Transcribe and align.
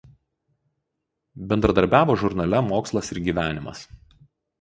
Bendradarbiavo 1.51 2.15
žurnale 2.21 2.61
„Mokslas 2.71 3.13
ir 3.17 3.21
gyvenimas“. 3.29 3.85